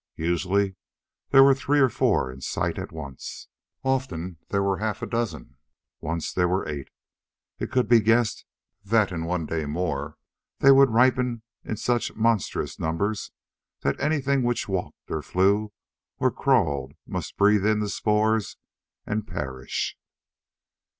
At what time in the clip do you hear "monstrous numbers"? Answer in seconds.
12.15-13.29